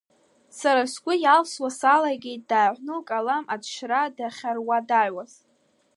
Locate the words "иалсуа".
1.23-1.69